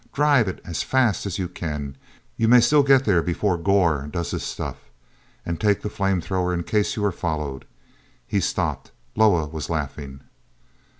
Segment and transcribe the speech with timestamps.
[0.13, 1.95] Drive it as fast as you can;
[2.35, 4.77] you may still get there before Gor does his stuff.
[5.45, 7.65] And take the flame thrower in case you are followed—"
[8.25, 10.21] He stopped; Loah was laughing.